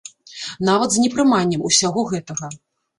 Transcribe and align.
Нават 0.69 0.89
з 0.97 1.03
непрыманнем 1.05 1.71
усяго 1.73 2.09
гэтага. 2.13 2.55